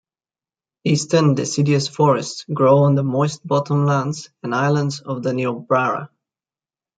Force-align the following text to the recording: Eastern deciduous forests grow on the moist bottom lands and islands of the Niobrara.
Eastern 0.83 1.35
deciduous 1.35 1.87
forests 1.87 2.43
grow 2.51 2.79
on 2.79 2.95
the 2.95 3.03
moist 3.03 3.45
bottom 3.45 3.85
lands 3.85 4.31
and 4.41 4.55
islands 4.55 4.99
of 5.01 5.21
the 5.21 5.31
Niobrara. 5.31 6.09